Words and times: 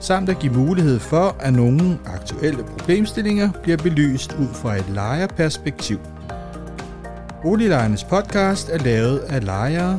samt 0.00 0.28
at 0.28 0.38
give 0.38 0.52
mulighed 0.52 0.98
for, 0.98 1.36
at 1.40 1.52
nogle 1.52 1.98
aktuelle 2.06 2.64
problemstillinger 2.64 3.52
bliver 3.62 3.76
belyst 3.76 4.32
ud 4.32 4.48
fra 4.54 4.76
et 4.76 4.88
lejerperspektiv. 4.88 5.98
Boliglejernes 7.42 8.04
podcast 8.04 8.68
er 8.68 8.78
lavet 8.78 9.18
af 9.18 9.44
lejere 9.44 9.98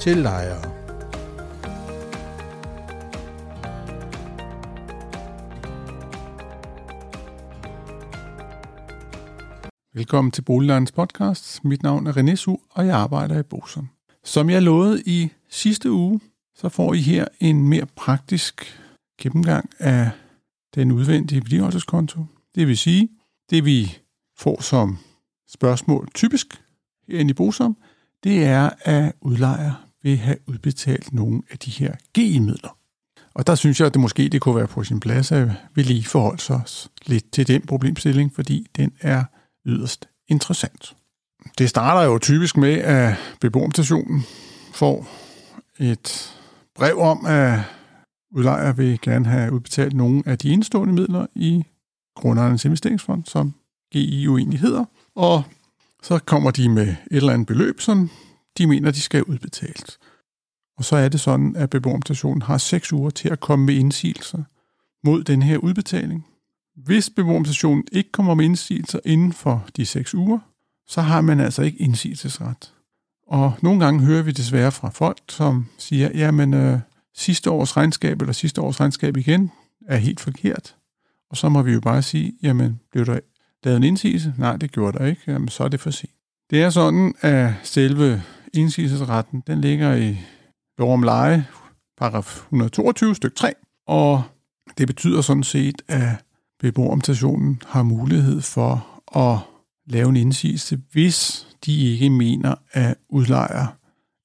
til 0.00 0.16
lejere. 0.16 0.72
Velkommen 9.94 10.30
til 10.30 10.42
Boliglejernes 10.42 10.92
podcast. 10.92 11.64
Mit 11.64 11.82
navn 11.82 12.06
er 12.06 12.12
René 12.12 12.34
Su, 12.34 12.56
og 12.70 12.86
jeg 12.86 12.96
arbejder 12.96 13.38
i 13.38 13.42
Bosom. 13.42 13.88
Som 14.24 14.50
jeg 14.50 14.62
lovede 14.62 15.02
i 15.06 15.30
sidste 15.50 15.90
uge, 15.90 16.20
så 16.54 16.68
får 16.68 16.94
I 16.94 17.00
her 17.00 17.24
en 17.40 17.68
mere 17.68 17.86
praktisk 17.96 18.81
gennemgang 19.18 19.70
af 19.78 20.10
den 20.74 20.92
udvendige 20.92 21.40
vedligeholdelseskonto. 21.40 22.24
Det 22.54 22.66
vil 22.68 22.78
sige, 22.78 23.08
det 23.50 23.64
vi 23.64 23.98
får 24.38 24.62
som 24.62 24.98
spørgsmål 25.48 26.08
typisk 26.14 26.62
herinde 27.08 27.30
i 27.30 27.34
Bosom, 27.34 27.76
det 28.24 28.44
er, 28.44 28.70
at 28.80 29.12
udlejer 29.20 29.88
vil 30.02 30.16
have 30.16 30.36
udbetalt 30.46 31.12
nogle 31.12 31.42
af 31.50 31.58
de 31.58 31.70
her 31.70 31.94
GI-midler. 32.14 32.76
Og 33.34 33.46
der 33.46 33.54
synes 33.54 33.80
jeg, 33.80 33.86
at 33.86 33.94
det 33.94 34.00
måske 34.00 34.28
det 34.28 34.40
kunne 34.40 34.56
være 34.56 34.66
på 34.66 34.84
sin 34.84 35.00
plads, 35.00 35.32
at 35.32 35.50
vi 35.74 35.82
lige 35.82 36.04
forholde 36.04 36.54
os 36.54 36.90
lidt 37.06 37.32
til 37.32 37.48
den 37.48 37.66
problemstilling, 37.66 38.34
fordi 38.34 38.66
den 38.76 38.92
er 39.00 39.24
yderst 39.66 40.08
interessant. 40.28 40.96
Det 41.58 41.68
starter 41.70 42.02
jo 42.02 42.18
typisk 42.18 42.56
med, 42.56 42.74
at 42.74 43.14
beboerstationen 43.40 44.22
får 44.72 45.08
et 45.78 46.34
brev 46.74 46.98
om, 46.98 47.26
at 47.26 47.60
udlejer 48.32 48.72
vil 48.72 48.98
gerne 49.02 49.26
have 49.26 49.52
udbetalt 49.52 49.94
nogle 49.94 50.22
af 50.26 50.38
de 50.38 50.48
indstående 50.48 50.94
midler 50.94 51.26
i 51.34 51.64
grundejernes 52.16 52.64
investeringsfond, 52.64 53.24
som 53.24 53.54
GI 53.92 54.22
jo 54.22 54.36
egentlig 54.36 54.60
hedder. 54.60 54.84
Og 55.14 55.42
så 56.02 56.18
kommer 56.18 56.50
de 56.50 56.68
med 56.68 56.88
et 56.88 56.96
eller 57.10 57.32
andet 57.32 57.46
beløb, 57.46 57.80
som 57.80 58.10
de 58.58 58.66
mener, 58.66 58.90
de 58.90 59.00
skal 59.00 59.18
have 59.18 59.28
udbetalt. 59.28 59.98
Og 60.78 60.84
så 60.84 60.96
er 60.96 61.08
det 61.08 61.20
sådan, 61.20 61.56
at 61.56 61.70
beboerstationen 61.70 62.42
har 62.42 62.58
seks 62.58 62.92
uger 62.92 63.10
til 63.10 63.28
at 63.28 63.40
komme 63.40 63.66
med 63.66 63.74
indsigelser 63.74 64.42
mod 65.04 65.24
den 65.24 65.42
her 65.42 65.58
udbetaling. 65.58 66.26
Hvis 66.76 67.10
beboerstationen 67.10 67.84
ikke 67.92 68.12
kommer 68.12 68.34
med 68.34 68.44
indsigelser 68.44 68.98
inden 69.04 69.32
for 69.32 69.66
de 69.76 69.86
seks 69.86 70.14
uger, 70.14 70.38
så 70.86 71.00
har 71.00 71.20
man 71.20 71.40
altså 71.40 71.62
ikke 71.62 71.78
indsigelsesret. 71.78 72.72
Og 73.26 73.52
nogle 73.62 73.84
gange 73.84 74.00
hører 74.00 74.22
vi 74.22 74.32
desværre 74.32 74.72
fra 74.72 74.90
folk, 74.90 75.18
som 75.28 75.66
siger, 75.78 76.10
jamen 76.14 76.54
øh, 76.54 76.78
sidste 77.14 77.50
års 77.50 77.76
regnskab 77.76 78.20
eller 78.20 78.32
sidste 78.32 78.60
års 78.60 78.80
regnskab 78.80 79.16
igen 79.16 79.50
er 79.88 79.96
helt 79.96 80.20
forkert. 80.20 80.76
Og 81.30 81.36
så 81.36 81.48
må 81.48 81.62
vi 81.62 81.72
jo 81.72 81.80
bare 81.80 82.02
sige, 82.02 82.32
jamen, 82.42 82.80
blev 82.92 83.06
der 83.06 83.20
lavet 83.64 83.76
en 83.76 83.82
indsigelse? 83.82 84.34
Nej, 84.38 84.56
det 84.56 84.72
gjorde 84.72 84.98
der 84.98 85.06
ikke. 85.06 85.22
Jamen, 85.26 85.48
så 85.48 85.64
er 85.64 85.68
det 85.68 85.80
for 85.80 85.90
sent. 85.90 86.12
Det 86.50 86.62
er 86.62 86.70
sådan, 86.70 87.14
at 87.20 87.52
selve 87.62 88.22
indsigelsesretten, 88.54 89.42
den 89.46 89.60
ligger 89.60 89.94
i 89.94 90.18
lov 90.78 90.92
om 90.94 91.02
leje, 91.02 91.46
paragraf 91.98 92.36
122 92.36 93.14
stykke 93.14 93.36
3, 93.36 93.52
og 93.86 94.22
det 94.78 94.86
betyder 94.86 95.20
sådan 95.20 95.42
set, 95.42 95.82
at 95.88 96.08
beboerorganisationen 96.60 97.62
har 97.66 97.82
mulighed 97.82 98.40
for 98.40 99.02
at 99.18 99.38
lave 99.86 100.08
en 100.08 100.16
indsigelse, 100.16 100.80
hvis 100.92 101.46
de 101.66 101.92
ikke 101.92 102.10
mener, 102.10 102.54
at 102.72 102.96
udlejer 103.08 103.66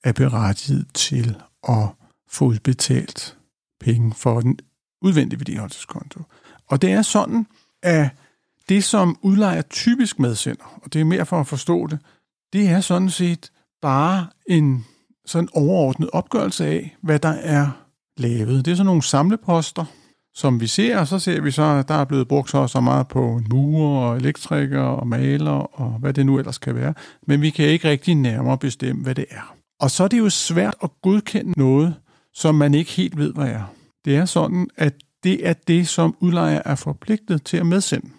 er 0.04 0.12
berettiget 0.12 0.86
til 0.94 1.36
at 1.70 1.88
få 2.30 2.46
udbetalt 2.46 3.38
penge 3.80 4.14
for 4.14 4.42
den 4.42 4.60
udvendige 5.02 5.40
vedligeholdelseskonto. 5.40 6.22
Og 6.68 6.82
det 6.82 6.92
er 6.92 7.02
sådan, 7.02 7.48
at 7.84 8.10
det, 8.70 8.84
som 8.84 9.18
udlejer 9.22 9.62
typisk 9.62 10.20
medsender, 10.20 10.80
og 10.84 10.94
det 10.94 11.02
er 11.02 11.06
mere 11.06 11.26
for 11.26 11.40
at 11.40 11.48
forstå 11.48 11.88
det, 11.88 12.00
det 12.54 12.70
er 12.70 12.82
sådan 12.82 13.10
set 13.10 13.52
bare 13.82 14.28
en 14.48 14.86
sådan 15.26 15.50
overordnet 15.54 16.10
opgørelse 16.14 16.66
af, 16.66 16.98
hvad 17.02 17.20
der 17.20 17.30
er 17.30 17.68
lavet. 18.18 18.66
Det 18.66 18.72
er 18.72 18.76
sådan 18.76 18.86
nogle 18.86 19.04
samleposter, 19.04 19.86
som 20.34 20.60
vi 20.60 20.68
ser, 20.68 21.00
og 21.00 21.08
så 21.08 21.20
ser 21.20 21.42
vi 21.42 21.52
så, 21.52 21.64
at 21.64 21.88
der 21.88 21.94
er 21.94 22.06
blevet 22.06 22.28
brugt 22.28 22.50
så, 22.50 22.68
så 22.68 22.82
meget 22.82 23.08
på 23.08 23.42
murer 23.50 24.10
og 24.10 24.18
elektriker 24.18 24.82
og 24.82 25.08
maler 25.08 25.52
og 25.52 26.00
hvad 26.00 26.14
det 26.14 26.26
nu 26.26 26.40
ellers 26.40 26.58
kan 26.58 26.76
være. 26.76 26.94
Men 27.28 27.42
vi 27.42 27.50
kan 27.50 27.66
ikke 27.66 27.90
rigtig 27.90 28.16
nærmere 28.16 28.58
bestemme, 28.58 29.04
hvad 29.04 29.16
det 29.16 29.26
er. 29.30 29.56
Og 29.80 29.92
så 29.92 30.04
er 30.04 30.08
det 30.08 30.20
jo 30.20 30.30
svært 30.30 30.76
at 30.84 30.90
godkende 31.02 31.60
noget, 31.60 31.96
som 32.38 32.56
man 32.56 32.74
ikke 32.74 32.92
helt 32.92 33.18
ved, 33.18 33.34
hvad 33.34 33.48
er. 33.48 33.74
Det 34.06 34.16
er 34.16 34.26
sådan, 34.26 34.70
at 34.76 34.94
det 35.24 35.48
er 35.48 35.54
det, 35.54 35.88
som 35.88 36.16
udlejer 36.20 36.62
er 36.66 36.76
forpligtet 36.76 37.44
til 37.44 37.58
at 37.58 37.66
medsende. 37.66 38.10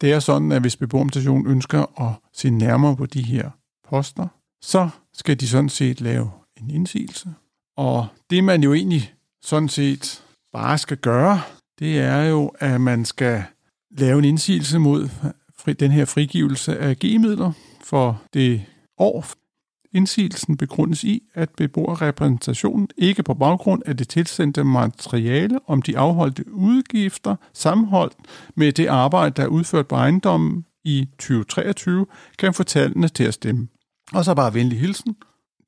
Det 0.00 0.12
er 0.12 0.18
sådan, 0.20 0.52
at 0.52 0.60
hvis 0.60 0.76
beboerstationen 0.76 1.46
ønsker 1.46 2.00
at 2.02 2.12
se 2.32 2.50
nærmere 2.50 2.96
på 2.96 3.06
de 3.06 3.22
her 3.22 3.50
poster, 3.88 4.28
så 4.62 4.88
skal 5.12 5.40
de 5.40 5.48
sådan 5.48 5.68
set 5.68 6.00
lave 6.00 6.30
en 6.60 6.70
indsigelse. 6.70 7.34
Og 7.76 8.06
det 8.30 8.44
man 8.44 8.62
jo 8.62 8.74
egentlig 8.74 9.14
sådan 9.42 9.68
set 9.68 10.22
bare 10.52 10.78
skal 10.78 10.96
gøre, 10.96 11.40
det 11.78 11.98
er 11.98 12.22
jo, 12.22 12.52
at 12.58 12.80
man 12.80 13.04
skal 13.04 13.44
lave 13.90 14.18
en 14.18 14.24
indsigelse 14.24 14.78
mod 14.78 15.08
den 15.80 15.90
her 15.90 16.04
frigivelse 16.04 16.78
af 16.78 16.96
G-midler 16.96 17.52
for 17.84 18.22
det 18.34 18.62
år, 18.98 19.26
Indsigelsen 19.96 20.56
begrundes 20.56 21.04
i, 21.04 21.22
at 21.34 21.50
beboerrepræsentationen 21.50 22.88
ikke 22.96 23.22
på 23.22 23.34
baggrund 23.34 23.82
af 23.86 23.96
det 23.96 24.08
tilsendte 24.08 24.64
materiale 24.64 25.58
om 25.66 25.82
de 25.82 25.98
afholdte 25.98 26.52
udgifter 26.52 27.36
sammenholdt 27.52 28.16
med 28.54 28.72
det 28.72 28.86
arbejde, 28.86 29.34
der 29.36 29.42
er 29.42 29.46
udført 29.46 29.86
på 29.86 29.94
ejendommen 29.94 30.64
i 30.84 31.08
2023, 31.18 32.06
kan 32.38 32.54
få 32.54 32.62
tallene 32.62 33.08
til 33.08 33.24
at 33.24 33.34
stemme. 33.34 33.68
Og 34.12 34.24
så 34.24 34.34
bare 34.34 34.54
venlig 34.54 34.80
hilsen. 34.80 35.16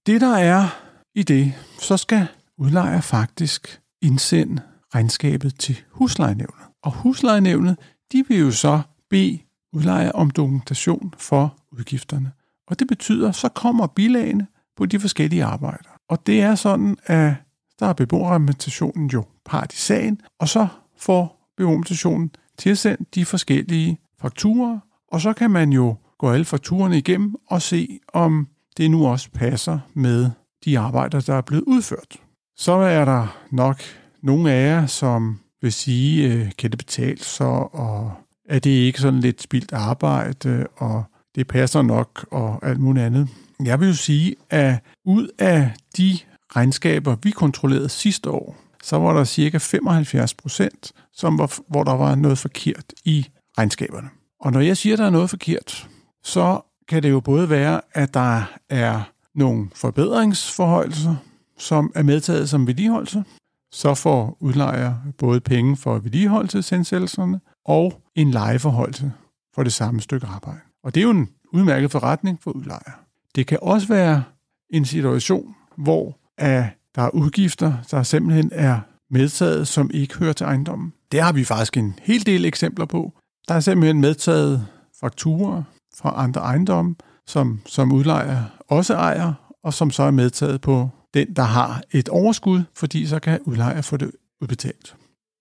Det 0.06 0.20
der 0.20 0.36
er 0.36 0.68
i 1.14 1.22
det, 1.22 1.52
så 1.78 1.96
skal 1.96 2.26
udlejer 2.58 3.00
faktisk 3.00 3.80
indsende 4.02 4.62
regnskabet 4.94 5.58
til 5.58 5.80
huslejenævnet. 5.90 6.64
Og 6.82 6.92
huslejenævnet, 6.92 7.76
de 8.12 8.24
vil 8.28 8.38
jo 8.38 8.50
så 8.50 8.80
bede 9.10 9.38
udlejer 9.72 10.12
om 10.12 10.30
dokumentation 10.30 11.14
for 11.18 11.56
udgifterne. 11.72 12.32
Og 12.68 12.78
det 12.78 12.88
betyder, 12.88 13.32
så 13.32 13.48
kommer 13.48 13.86
bilagene 13.86 14.46
på 14.76 14.86
de 14.86 15.00
forskellige 15.00 15.44
arbejder. 15.44 15.90
Og 16.08 16.26
det 16.26 16.42
er 16.42 16.54
sådan, 16.54 16.96
at 17.06 17.34
der 17.80 17.86
er 17.86 17.92
beboerrepræsentationen 17.92 19.06
jo 19.06 19.24
part 19.44 19.72
i 19.72 19.76
sagen, 19.76 20.20
og 20.38 20.48
så 20.48 20.68
får 20.98 21.52
beboerrepræsentationen 21.56 22.30
tilsendt 22.58 23.14
de 23.14 23.24
forskellige 23.24 23.98
fakturer, 24.20 24.78
og 25.12 25.20
så 25.20 25.32
kan 25.32 25.50
man 25.50 25.72
jo 25.72 25.96
gå 26.18 26.30
alle 26.30 26.44
fakturerne 26.44 26.98
igennem 26.98 27.34
og 27.46 27.62
se, 27.62 27.98
om 28.12 28.48
det 28.76 28.90
nu 28.90 29.06
også 29.06 29.30
passer 29.30 29.78
med 29.94 30.30
de 30.64 30.78
arbejder, 30.78 31.20
der 31.20 31.34
er 31.34 31.40
blevet 31.40 31.64
udført. 31.66 32.16
Så 32.56 32.72
er 32.72 33.04
der 33.04 33.38
nok 33.50 33.82
nogle 34.22 34.52
af 34.52 34.69
jer, 34.69 34.87
som 34.87 35.40
vil 35.62 35.72
sige, 35.72 36.32
øh, 36.32 36.50
kan 36.58 36.70
det 36.70 36.78
betale 36.78 37.25
sig, 37.25 37.75
og 37.75 38.12
er 38.48 38.58
det 38.58 38.70
ikke 38.70 39.00
sådan 39.00 39.20
lidt 39.20 39.43
spildt 39.43 39.72
arbejde, 39.72 40.66
og 40.76 41.04
det 41.38 41.46
passer 41.46 41.82
nok 41.82 42.26
og 42.31 42.67
alt 42.67 42.81
muligt 42.81 43.06
andet. 43.06 43.29
Jeg 43.64 43.81
vil 43.81 43.88
jo 43.88 43.94
sige, 43.94 44.37
at 44.50 44.79
ud 45.05 45.29
af 45.38 45.73
de 45.96 46.19
regnskaber, 46.56 47.17
vi 47.23 47.31
kontrollerede 47.31 47.88
sidste 47.88 48.31
år, 48.31 48.56
så 48.82 48.99
var 48.99 49.12
der 49.12 49.25
cirka 49.25 49.58
75 49.58 50.35
procent, 50.35 50.93
som 51.12 51.38
var, 51.38 51.58
hvor 51.69 51.85
der 51.85 51.93
var 51.93 52.14
noget 52.14 52.38
forkert 52.38 52.85
i 53.05 53.29
regnskaberne. 53.58 54.08
Og 54.40 54.52
når 54.52 54.61
jeg 54.61 54.76
siger, 54.76 54.94
at 54.94 54.99
der 54.99 55.06
er 55.06 55.11
noget 55.11 55.31
forkert, 55.31 55.88
så 56.25 56.61
kan 56.88 57.02
det 57.02 57.11
jo 57.11 57.20
både 57.20 57.50
være, 57.50 57.81
at 57.93 58.14
der 58.14 58.43
er 58.69 59.02
nogle 59.34 59.69
forbedringsforhøjelser, 59.75 61.17
som 61.58 61.93
er 61.94 62.02
medtaget 62.02 62.49
som 62.49 62.67
vedligeholdelse. 62.67 63.25
Så 63.73 63.94
får 63.94 64.37
udlejer 64.41 64.94
både 65.19 65.41
penge 65.41 65.76
for 65.76 65.99
vedligeholdelseshensættelserne 65.99 67.41
og 67.64 68.02
en 68.14 68.31
lejeforholdelse 68.31 69.12
for 69.55 69.62
det 69.62 69.73
samme 69.73 70.00
stykke 70.00 70.26
arbejde. 70.26 70.68
Og 70.88 70.94
det 70.94 71.00
er 71.00 71.05
jo 71.05 71.11
en 71.11 71.29
udmærket 71.52 71.90
forretning 71.90 72.38
for 72.43 72.50
udlejer. 72.50 73.00
Det 73.35 73.46
kan 73.46 73.58
også 73.62 73.88
være 73.88 74.23
en 74.70 74.85
situation, 74.85 75.55
hvor 75.76 76.19
at 76.38 76.64
der 76.94 77.02
er 77.02 77.11
udgifter, 77.11 77.75
der 77.90 78.02
simpelthen 78.02 78.50
er 78.52 78.81
medtaget, 79.11 79.69
som 79.69 79.90
ikke 79.94 80.19
hører 80.19 80.32
til 80.32 80.44
ejendommen. 80.44 80.93
Det 81.12 81.23
har 81.23 81.32
vi 81.32 81.44
faktisk 81.44 81.76
en 81.76 81.94
hel 82.02 82.26
del 82.26 82.44
eksempler 82.44 82.87
på. 82.87 83.12
Der 83.49 83.55
er 83.55 83.61
simpelthen 83.61 84.00
medtaget 84.00 84.67
fakturer 85.00 85.62
fra 85.99 86.12
andre 86.17 86.40
ejendomme, 86.40 86.94
som, 87.26 87.61
som 87.67 87.93
udlejer 87.93 88.44
også 88.69 88.94
ejer, 88.94 89.32
og 89.64 89.75
som 89.75 89.91
så 89.91 90.02
er 90.02 90.11
medtaget 90.11 90.61
på 90.61 90.88
den, 91.14 91.34
der 91.34 91.43
har 91.43 91.82
et 91.91 92.08
overskud, 92.08 92.62
fordi 92.75 93.06
så 93.06 93.19
kan 93.19 93.41
udlejer 93.44 93.82
få 93.82 93.96
det 93.96 94.11
udbetalt. 94.41 94.96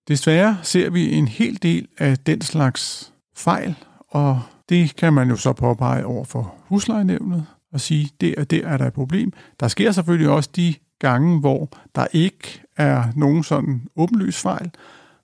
Desværre 0.08 0.58
ser 0.62 0.90
vi 0.90 1.12
en 1.12 1.28
hel 1.28 1.62
del 1.62 1.88
af 1.98 2.18
den 2.18 2.40
slags 2.40 3.12
fejl, 3.36 3.76
og 4.10 4.42
det 4.68 4.96
kan 4.96 5.12
man 5.12 5.28
jo 5.28 5.36
så 5.36 5.52
påpege 5.52 6.06
over 6.06 6.24
for 6.24 6.54
huslejenævnet 6.68 7.46
og 7.72 7.80
sige, 7.80 8.10
det 8.20 8.34
og 8.36 8.50
det 8.50 8.66
er 8.66 8.76
der 8.76 8.86
et 8.86 8.92
problem. 8.92 9.32
Der 9.60 9.68
sker 9.68 9.92
selvfølgelig 9.92 10.28
også 10.28 10.50
de 10.56 10.74
gange, 10.98 11.40
hvor 11.40 11.68
der 11.94 12.06
ikke 12.12 12.62
er 12.76 13.04
nogen 13.16 13.42
sådan 13.42 13.82
åbenlys 13.96 14.40
fejl, 14.40 14.70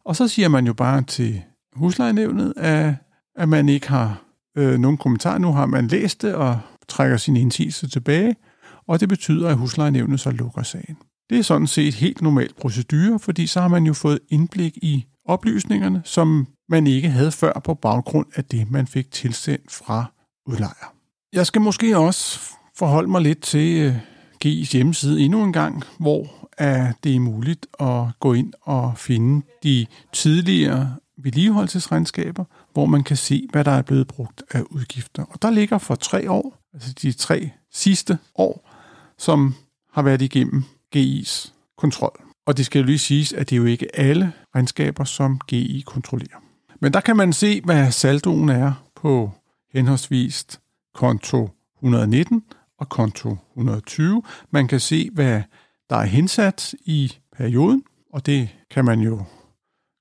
og 0.04 0.16
så 0.16 0.28
siger 0.28 0.48
man 0.48 0.66
jo 0.66 0.72
bare 0.72 1.02
til 1.02 1.42
huslejenævnet, 1.72 2.54
at, 2.56 2.94
at 3.36 3.48
man 3.48 3.69
ikke 3.69 3.88
har 3.88 4.22
øh, 4.56 4.78
nogen 4.78 4.96
kommentar. 4.96 5.38
Nu 5.38 5.52
har 5.52 5.66
man 5.66 5.86
læst 5.86 6.22
det 6.22 6.34
og 6.34 6.58
trækker 6.88 7.16
sin 7.16 7.36
indsigelse 7.36 7.88
tilbage, 7.88 8.36
og 8.86 9.00
det 9.00 9.08
betyder, 9.08 9.48
at 9.48 9.56
huslejenævnet 9.56 10.20
så 10.20 10.31
lukker 10.31 10.62
sagen. 10.62 10.96
Det 11.31 11.38
er 11.38 11.42
sådan 11.42 11.66
set 11.66 11.94
helt 11.94 12.22
normal 12.22 12.50
procedure, 12.60 13.19
fordi 13.19 13.46
så 13.46 13.60
har 13.60 13.69
man 13.69 13.86
jo 13.86 13.92
fået 13.92 14.19
indblik 14.28 14.76
i 14.76 15.04
oplysningerne, 15.26 16.02
som 16.04 16.46
man 16.69 16.87
ikke 16.87 17.11
havde 17.11 17.32
før 17.32 17.61
på 17.64 17.75
baggrund 17.75 18.26
af 18.34 18.44
det, 18.44 18.70
man 18.70 18.87
fik 18.87 19.11
tilsendt 19.11 19.72
fra 19.72 20.05
udlejer. 20.46 20.94
Jeg 21.32 21.46
skal 21.46 21.62
måske 21.62 21.99
også 21.99 22.40
forholde 22.76 23.11
mig 23.11 23.20
lidt 23.20 23.43
til 23.43 23.82
øh, 23.82 23.96
GI's 24.44 24.72
hjemmeside 24.72 25.20
endnu 25.20 25.44
en 25.44 25.52
gang, 25.52 25.82
hvor 25.99 26.49
er 26.58 26.93
det 27.05 27.20
muligt 27.20 27.66
at 27.81 28.05
gå 28.20 28.32
ind 28.32 28.52
og 28.62 28.99
finde 28.99 29.46
de 29.62 29.87
tidligere 30.12 30.96
vedligeholdelsesregnskaber, 31.19 32.44
hvor 32.72 32.87
man 32.87 33.02
kan 33.02 33.17
se, 33.17 33.49
hvad 33.52 33.64
der 33.64 33.70
er 33.70 33.82
blevet 33.82 34.06
brugt 34.06 34.43
af 34.50 34.62
udgifter. 34.70 35.25
Og 35.25 35.43
der 35.43 35.50
ligger 35.50 35.78
for 35.78 35.94
tre 35.94 36.31
år, 36.31 36.58
altså 36.75 36.93
de 37.02 37.12
tre 37.12 37.50
sidste 37.72 38.19
år, 38.34 38.70
som 39.19 39.55
har 39.93 40.02
været 40.02 40.22
igennem 40.22 40.64
GI's 40.96 41.52
kontrol. 41.78 42.20
Og 42.46 42.56
det 42.56 42.67
skal 42.67 42.78
jo 42.78 42.87
lige 42.87 42.99
siges, 42.99 43.32
at 43.32 43.50
det 43.50 43.56
er 43.56 43.60
jo 43.60 43.64
ikke 43.64 43.96
alle 43.96 44.32
regnskaber, 44.55 45.05
som 45.05 45.40
GI 45.49 45.82
kontrollerer. 45.87 46.44
Men 46.84 46.92
der 46.92 47.00
kan 47.00 47.16
man 47.16 47.32
se, 47.32 47.60
hvad 47.60 47.90
saldoen 47.90 48.48
er 48.48 48.72
på 48.96 49.31
henholdsvis 49.72 50.60
konto 50.94 51.48
119 51.76 52.42
og 52.78 52.88
konto 52.88 53.36
120. 53.50 54.22
Man 54.50 54.69
kan 54.69 54.81
se, 54.81 55.10
hvad 55.12 55.42
der 55.90 55.96
er 55.96 56.04
hensat 56.04 56.75
i 56.84 57.12
perioden, 57.36 57.82
og 58.12 58.26
det 58.26 58.48
kan 58.70 58.84
man 58.84 59.00
jo 59.00 59.22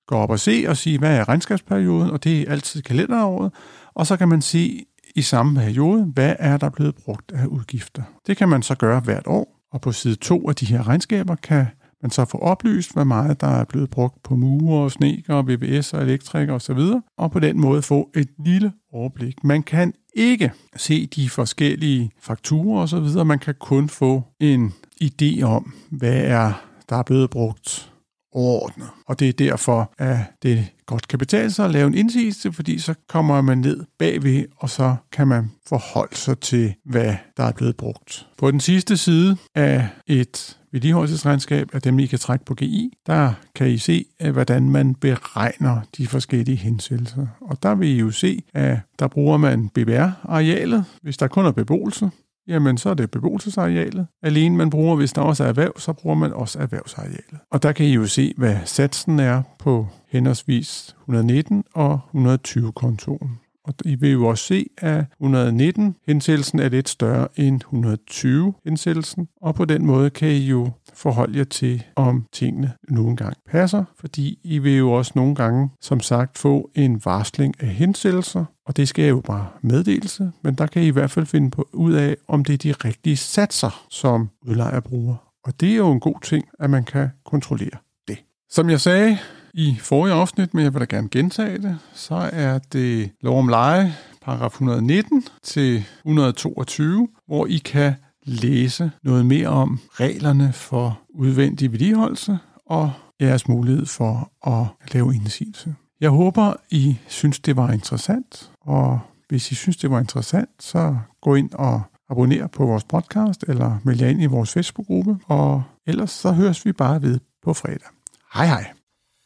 gå 0.07 0.15
op 0.15 0.29
og 0.29 0.39
se 0.39 0.65
og 0.67 0.77
sige, 0.77 0.99
hvad 0.99 1.17
er 1.17 1.29
regnskabsperioden, 1.29 2.11
og 2.11 2.23
det 2.23 2.41
er 2.41 2.51
altid 2.51 2.81
kalenderåret. 2.81 3.53
Og 3.93 4.07
så 4.07 4.17
kan 4.17 4.29
man 4.29 4.41
se 4.41 4.85
i 5.15 5.21
samme 5.21 5.55
periode, 5.59 6.03
hvad 6.03 6.35
er 6.39 6.57
der 6.57 6.69
blevet 6.69 6.95
brugt 6.95 7.31
af 7.31 7.45
udgifter. 7.45 8.03
Det 8.27 8.37
kan 8.37 8.49
man 8.49 8.63
så 8.63 8.75
gøre 8.75 8.99
hvert 8.99 9.27
år, 9.27 9.59
og 9.71 9.81
på 9.81 9.91
side 9.91 10.15
2 10.15 10.49
af 10.49 10.55
de 10.55 10.65
her 10.65 10.87
regnskaber 10.87 11.35
kan 11.35 11.67
man 12.03 12.11
så 12.11 12.25
få 12.25 12.37
oplyst, 12.37 12.93
hvor 12.93 13.03
meget 13.03 13.41
der 13.41 13.47
er 13.47 13.65
blevet 13.65 13.89
brugt 13.89 14.23
på 14.23 14.35
murer, 14.35 14.89
sneker, 14.89 15.41
VVS 15.41 15.93
og 15.93 16.01
elektrikere 16.01 16.55
osv., 16.55 16.79
og 17.17 17.31
på 17.31 17.39
den 17.39 17.59
måde 17.59 17.81
få 17.81 18.09
et 18.15 18.29
lille 18.45 18.73
overblik. 18.91 19.43
Man 19.43 19.63
kan 19.63 19.93
ikke 20.15 20.51
se 20.75 21.05
de 21.05 21.29
forskellige 21.29 22.11
fakturer 22.21 22.81
osv., 22.81 23.25
man 23.25 23.39
kan 23.39 23.55
kun 23.59 23.89
få 23.89 24.23
en 24.39 24.73
idé 25.03 25.41
om, 25.41 25.73
hvad 25.91 26.21
er 26.25 26.53
der 26.89 26.95
er 26.95 27.03
blevet 27.03 27.29
brugt 27.29 27.91
overordnet. 28.31 28.87
Og 29.07 29.19
det 29.19 29.29
er 29.29 29.33
derfor, 29.33 29.93
at 29.97 30.17
det 30.43 30.65
godt 30.85 31.07
kan 31.07 31.19
betale 31.19 31.51
sig 31.51 31.65
at 31.65 31.71
lave 31.71 31.87
en 31.87 31.93
indsigelse, 31.93 32.51
fordi 32.51 32.79
så 32.79 32.93
kommer 33.09 33.41
man 33.41 33.57
ned 33.57 33.83
bagved, 33.99 34.45
og 34.57 34.69
så 34.69 34.95
kan 35.11 35.27
man 35.27 35.51
forholde 35.67 36.15
sig 36.15 36.39
til, 36.39 36.73
hvad 36.85 37.15
der 37.37 37.43
er 37.43 37.51
blevet 37.51 37.77
brugt. 37.77 38.27
På 38.37 38.51
den 38.51 38.59
sidste 38.59 38.97
side 38.97 39.37
af 39.55 39.87
et 40.07 40.57
vedligeholdelsesregnskab 40.71 41.69
af 41.73 41.81
dem, 41.81 41.99
I 41.99 42.05
kan 42.05 42.19
trække 42.19 42.45
på 42.45 42.55
GI, 42.55 42.93
der 43.07 43.33
kan 43.55 43.69
I 43.69 43.77
se, 43.77 44.05
hvordan 44.31 44.69
man 44.69 44.95
beregner 44.95 45.81
de 45.97 46.07
forskellige 46.07 46.57
hensættelser. 46.57 47.27
Og 47.41 47.63
der 47.63 47.75
vil 47.75 47.89
I 47.89 47.99
jo 47.99 48.11
se, 48.11 48.41
at 48.53 48.77
der 48.99 49.07
bruger 49.07 49.37
man 49.37 49.69
BBR-arealet, 49.69 50.85
hvis 51.01 51.17
der 51.17 51.27
kun 51.27 51.45
er 51.45 51.51
beboelse, 51.51 52.09
jamen 52.47 52.77
så 52.77 52.89
er 52.89 52.93
det 52.93 53.11
beboelsesarealet. 53.11 54.07
Alene 54.23 54.57
man 54.57 54.69
bruger, 54.69 54.95
hvis 54.95 55.13
der 55.13 55.21
også 55.21 55.43
er 55.43 55.47
erhverv, 55.47 55.79
så 55.79 55.93
bruger 55.93 56.15
man 56.15 56.33
også 56.33 56.59
erhvervsarealet. 56.59 57.39
Og 57.51 57.63
der 57.63 57.71
kan 57.71 57.85
I 57.85 57.93
jo 57.93 58.05
se, 58.05 58.33
hvad 58.37 58.55
satsen 58.65 59.19
er 59.19 59.41
på 59.59 59.87
henholdsvis 60.09 60.95
119 61.01 61.63
og 61.73 61.99
120 62.09 62.71
kontoren. 62.71 63.39
Og 63.65 63.73
I 63.85 63.95
vil 63.95 64.11
jo 64.11 64.27
også 64.27 64.43
se, 64.43 64.65
at 64.77 65.05
119 65.19 65.95
hensættelsen 66.07 66.59
er 66.59 66.69
lidt 66.69 66.89
større 66.89 67.27
end 67.35 67.55
120 67.55 68.53
hensættelsen, 68.65 69.27
og 69.41 69.55
på 69.55 69.65
den 69.65 69.85
måde 69.85 70.09
kan 70.09 70.29
I 70.29 70.45
jo 70.45 70.71
forholde 70.93 71.37
jer 71.37 71.43
til, 71.43 71.83
om 71.95 72.25
tingene 72.31 72.73
nogle 72.89 73.09
engang 73.09 73.37
passer, 73.47 73.83
fordi 73.99 74.39
I 74.43 74.59
vil 74.59 74.77
jo 74.77 74.91
også 74.91 75.11
nogle 75.15 75.35
gange, 75.35 75.69
som 75.81 75.99
sagt, 75.99 76.37
få 76.37 76.69
en 76.75 77.01
varsling 77.05 77.63
af 77.63 77.67
hensættelser, 77.67 78.45
og 78.65 78.77
det 78.77 78.87
skal 78.87 79.09
jo 79.09 79.21
bare 79.21 79.47
meddelelse, 79.61 80.31
men 80.41 80.55
der 80.55 80.67
kan 80.67 80.81
I 80.81 80.87
i 80.87 80.89
hvert 80.89 81.11
fald 81.11 81.25
finde 81.25 81.51
på 81.51 81.69
ud 81.73 81.93
af, 81.93 82.15
om 82.27 82.45
det 82.45 82.53
er 82.53 82.57
de 82.57 82.87
rigtige 82.87 83.17
satser, 83.17 83.85
som 83.89 84.29
udlejer 84.41 84.79
bruger. 84.79 85.15
Og 85.43 85.59
det 85.59 85.71
er 85.71 85.75
jo 85.75 85.91
en 85.91 85.99
god 85.99 86.21
ting, 86.23 86.45
at 86.59 86.69
man 86.69 86.83
kan 86.83 87.09
kontrollere 87.25 87.77
det. 88.07 88.17
Som 88.49 88.69
jeg 88.69 88.81
sagde, 88.81 89.17
i 89.53 89.77
forrige 89.79 90.13
afsnit, 90.13 90.53
men 90.53 90.63
jeg 90.63 90.73
vil 90.73 90.79
da 90.79 90.85
gerne 90.95 91.09
gentage 91.09 91.57
det, 91.57 91.79
så 91.93 92.29
er 92.33 92.59
det 92.59 93.11
lov 93.21 93.39
om 93.39 93.47
leje, 93.47 93.95
paragraf 94.21 94.51
119 94.51 95.23
til 95.43 95.83
122, 96.05 97.07
hvor 97.27 97.45
I 97.47 97.57
kan 97.57 97.93
læse 98.25 98.91
noget 99.03 99.25
mere 99.25 99.47
om 99.47 99.79
reglerne 99.91 100.53
for 100.53 101.01
udvendig 101.09 101.71
vedligeholdelse 101.71 102.37
og 102.65 102.91
jeres 103.21 103.47
mulighed 103.47 103.85
for 103.85 104.31
at 104.47 104.93
lave 104.93 105.15
indsigelse. 105.15 105.75
Jeg 106.01 106.09
håber, 106.09 106.53
I 106.69 106.97
synes, 107.07 107.39
det 107.39 107.55
var 107.55 107.71
interessant, 107.71 108.51
og 108.61 108.99
hvis 109.29 109.51
I 109.51 109.55
synes, 109.55 109.77
det 109.77 109.91
var 109.91 109.99
interessant, 109.99 110.49
så 110.59 110.97
gå 111.21 111.35
ind 111.35 111.49
og 111.53 111.81
abonner 112.09 112.47
på 112.47 112.65
vores 112.65 112.83
podcast, 112.83 113.43
eller 113.47 113.77
meld 113.83 114.01
jer 114.01 114.07
ind 114.07 114.21
i 114.21 114.25
vores 114.25 114.53
Facebook-gruppe, 114.53 115.17
og 115.25 115.63
ellers 115.87 116.11
så 116.11 116.31
høres 116.31 116.65
vi 116.65 116.71
bare 116.71 117.01
ved 117.01 117.19
på 117.43 117.53
fredag. 117.53 117.87
Hej 118.33 118.45
hej! 118.45 118.82